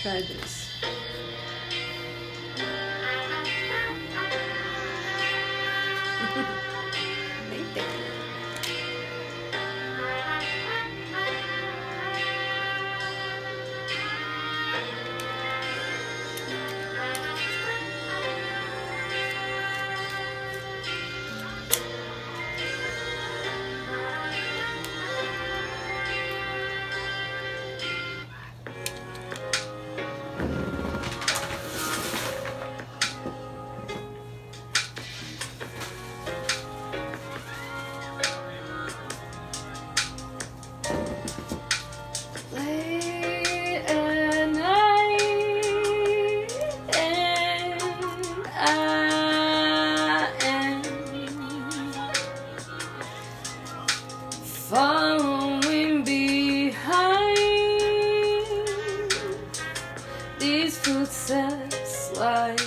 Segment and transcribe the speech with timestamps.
[0.00, 0.70] Try this.
[54.68, 57.38] Following behind
[60.38, 62.14] these footsteps.
[62.18, 62.60] Like,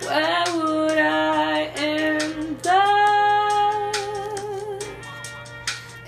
[0.00, 3.94] where would I end up?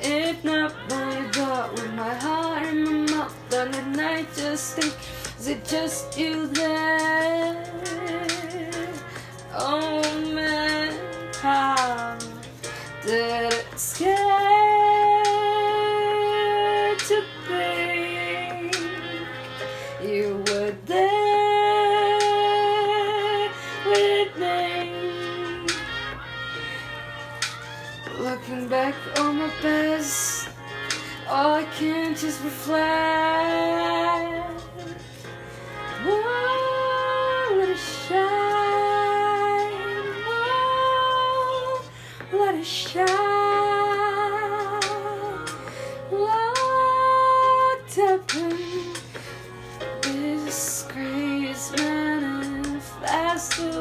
[0.00, 4.92] If not by God, with my heart in my mouth on the night, just think,
[5.38, 7.64] is it just you there?
[9.56, 10.02] Oh
[10.34, 10.92] man,
[11.36, 12.18] how
[13.06, 14.13] did it scare
[28.18, 30.48] Looking back on my past,
[31.28, 32.82] all I can just reflect.
[36.04, 38.20] Whoa, let it shine.
[40.26, 41.80] Whoa,
[42.38, 43.08] let it shine.
[47.96, 48.92] Up in
[50.44, 53.73] this crazy manifesto.